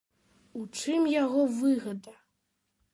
[0.59, 2.19] У чым яго выгада?